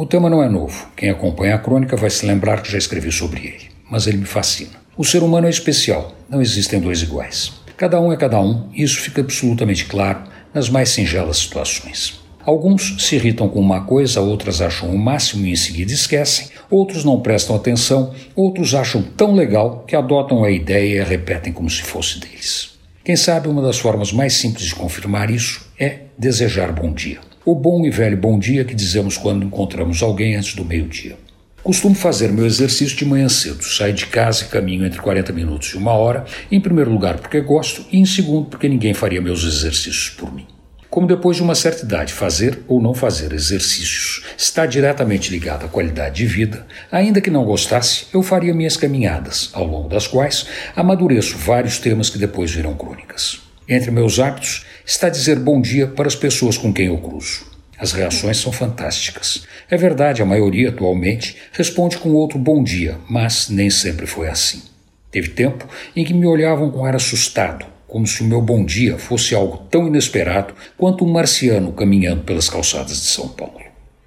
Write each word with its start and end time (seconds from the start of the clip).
O 0.00 0.06
tema 0.06 0.30
não 0.30 0.42
é 0.42 0.48
novo. 0.48 0.88
Quem 0.96 1.10
acompanha 1.10 1.56
a 1.56 1.58
crônica 1.58 1.94
vai 1.94 2.08
se 2.08 2.24
lembrar 2.24 2.62
que 2.62 2.72
já 2.72 2.78
escrevi 2.78 3.12
sobre 3.12 3.40
ele, 3.40 3.68
mas 3.90 4.06
ele 4.06 4.16
me 4.16 4.24
fascina. 4.24 4.80
O 4.96 5.04
ser 5.04 5.22
humano 5.22 5.46
é 5.46 5.50
especial, 5.50 6.14
não 6.26 6.40
existem 6.40 6.80
dois 6.80 7.02
iguais. 7.02 7.52
Cada 7.76 8.00
um 8.00 8.10
é 8.10 8.16
cada 8.16 8.40
um, 8.40 8.70
e 8.72 8.82
isso 8.82 8.98
fica 8.98 9.20
absolutamente 9.20 9.84
claro 9.84 10.22
nas 10.54 10.70
mais 10.70 10.88
singelas 10.88 11.36
situações. 11.36 12.18
Alguns 12.46 12.96
se 12.98 13.16
irritam 13.16 13.46
com 13.46 13.60
uma 13.60 13.82
coisa, 13.84 14.22
outras 14.22 14.62
acham 14.62 14.88
o 14.88 14.98
máximo 14.98 15.44
e 15.44 15.50
em 15.50 15.56
seguida 15.56 15.92
esquecem, 15.92 16.48
outros 16.70 17.04
não 17.04 17.20
prestam 17.20 17.54
atenção, 17.54 18.14
outros 18.34 18.74
acham 18.74 19.02
tão 19.02 19.34
legal 19.34 19.84
que 19.86 19.94
adotam 19.94 20.42
a 20.42 20.50
ideia 20.50 20.96
e 20.96 21.00
a 21.00 21.04
repetem 21.04 21.52
como 21.52 21.68
se 21.68 21.82
fosse 21.82 22.18
deles. 22.18 22.70
Quem 23.04 23.16
sabe 23.16 23.48
uma 23.48 23.60
das 23.60 23.78
formas 23.78 24.14
mais 24.14 24.32
simples 24.32 24.64
de 24.64 24.74
confirmar 24.74 25.30
isso 25.30 25.68
é 25.78 26.04
desejar 26.16 26.72
bom 26.72 26.90
dia. 26.90 27.20
O 27.50 27.54
bom 27.56 27.84
e 27.84 27.90
velho 27.90 28.16
bom 28.16 28.38
dia 28.38 28.64
que 28.64 28.76
dizemos 28.76 29.18
quando 29.18 29.44
encontramos 29.44 30.04
alguém 30.04 30.36
antes 30.36 30.54
do 30.54 30.64
meio-dia. 30.64 31.16
Costumo 31.64 31.96
fazer 31.96 32.30
meu 32.30 32.46
exercício 32.46 32.96
de 32.96 33.04
manhã 33.04 33.28
cedo. 33.28 33.64
Saio 33.64 33.92
de 33.92 34.06
casa 34.06 34.44
e 34.44 34.46
caminho 34.46 34.86
entre 34.86 35.00
40 35.00 35.32
minutos 35.32 35.70
e 35.70 35.76
uma 35.76 35.90
hora, 35.90 36.24
em 36.48 36.60
primeiro 36.60 36.92
lugar 36.92 37.18
porque 37.18 37.40
gosto 37.40 37.84
e 37.90 37.98
em 37.98 38.06
segundo 38.06 38.46
porque 38.46 38.68
ninguém 38.68 38.94
faria 38.94 39.20
meus 39.20 39.42
exercícios 39.42 40.10
por 40.10 40.32
mim. 40.32 40.46
Como 40.88 41.08
depois 41.08 41.38
de 41.38 41.42
uma 41.42 41.56
certa 41.56 41.84
idade, 41.84 42.12
fazer 42.12 42.62
ou 42.68 42.80
não 42.80 42.94
fazer 42.94 43.32
exercícios 43.32 44.24
está 44.38 44.64
diretamente 44.64 45.28
ligado 45.28 45.64
à 45.64 45.68
qualidade 45.68 46.14
de 46.14 46.26
vida, 46.26 46.64
ainda 46.88 47.20
que 47.20 47.32
não 47.32 47.44
gostasse, 47.44 48.06
eu 48.14 48.22
faria 48.22 48.54
minhas 48.54 48.76
caminhadas, 48.76 49.50
ao 49.52 49.66
longo 49.66 49.88
das 49.88 50.06
quais 50.06 50.46
amadureço 50.76 51.36
vários 51.36 51.80
temas 51.80 52.10
que 52.10 52.16
depois 52.16 52.52
viram 52.52 52.76
crônicas. 52.76 53.40
Entre 53.68 53.90
meus 53.90 54.20
hábitos 54.20 54.69
está 54.92 55.08
dizer 55.08 55.38
bom 55.38 55.60
dia 55.60 55.86
para 55.86 56.08
as 56.08 56.16
pessoas 56.16 56.58
com 56.58 56.72
quem 56.72 56.86
eu 56.86 56.98
cruzo. 56.98 57.46
As 57.78 57.92
reações 57.92 58.38
são 58.38 58.50
fantásticas. 58.50 59.44
É 59.70 59.76
verdade, 59.76 60.20
a 60.20 60.26
maioria 60.26 60.70
atualmente 60.70 61.36
responde 61.52 61.96
com 61.96 62.12
outro 62.12 62.40
bom 62.40 62.60
dia, 62.60 62.98
mas 63.08 63.48
nem 63.48 63.70
sempre 63.70 64.04
foi 64.04 64.28
assim. 64.28 64.62
Teve 65.08 65.28
tempo 65.28 65.64
em 65.94 66.04
que 66.04 66.12
me 66.12 66.26
olhavam 66.26 66.72
com 66.72 66.84
ar 66.84 66.96
assustado, 66.96 67.64
como 67.86 68.04
se 68.04 68.20
o 68.22 68.26
meu 68.26 68.42
bom 68.42 68.64
dia 68.64 68.98
fosse 68.98 69.32
algo 69.32 69.58
tão 69.70 69.86
inesperado 69.86 70.54
quanto 70.76 71.04
um 71.04 71.12
marciano 71.12 71.72
caminhando 71.72 72.24
pelas 72.24 72.48
calçadas 72.48 72.96
de 72.96 73.06
São 73.06 73.28
Paulo. 73.28 73.60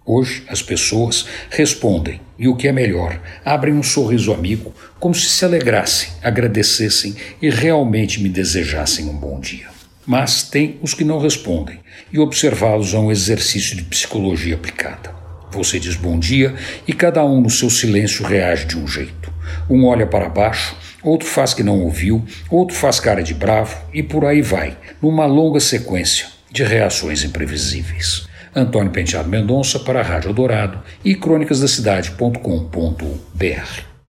Hoje, 0.05 0.43
as 0.49 0.61
pessoas 0.61 1.25
respondem 1.49 2.19
e, 2.37 2.49
o 2.49 2.57
que 2.57 2.67
é 2.67 2.73
melhor, 2.73 3.21
abrem 3.45 3.73
um 3.73 3.83
sorriso 3.83 4.33
amigo, 4.33 4.73
como 4.99 5.15
se 5.15 5.29
se 5.29 5.45
alegrassem, 5.45 6.09
agradecessem 6.21 7.15
e 7.41 7.49
realmente 7.49 8.21
me 8.21 8.27
desejassem 8.27 9.05
um 9.05 9.15
bom 9.15 9.39
dia. 9.39 9.71
Mas 10.05 10.43
tem 10.43 10.77
os 10.81 10.93
que 10.93 11.03
não 11.03 11.19
respondem, 11.19 11.79
e 12.11 12.19
observá-los 12.19 12.93
é 12.93 12.97
um 12.97 13.11
exercício 13.11 13.75
de 13.75 13.83
psicologia 13.83 14.55
aplicada. 14.55 15.13
Você 15.51 15.79
diz 15.79 15.95
bom 15.95 16.19
dia 16.19 16.55
e 16.87 16.93
cada 16.93 17.23
um 17.23 17.39
no 17.39 17.49
seu 17.49 17.69
silêncio 17.69 18.25
reage 18.25 18.65
de 18.65 18.77
um 18.77 18.87
jeito. 18.87 19.31
Um 19.69 19.85
olha 19.85 20.07
para 20.07 20.27
baixo, 20.27 20.75
outro 21.01 21.27
faz 21.27 21.53
que 21.53 21.61
não 21.61 21.81
ouviu, 21.81 22.25
outro 22.49 22.75
faz 22.75 22.99
cara 22.99 23.21
de 23.21 23.33
bravo 23.33 23.77
e 23.93 24.01
por 24.01 24.25
aí 24.25 24.41
vai, 24.41 24.75
numa 25.01 25.25
longa 25.25 25.59
sequência 25.59 26.25
de 26.51 26.63
reações 26.63 27.23
imprevisíveis. 27.23 28.27
Antônio 28.55 28.91
Penteado 28.91 29.29
Mendonça 29.29 29.79
para 29.79 29.99
a 29.99 30.03
Rádio 30.03 30.33
Dourado 30.33 30.79
e 31.03 31.15
crônicasdacidade.com.br. 31.15 33.92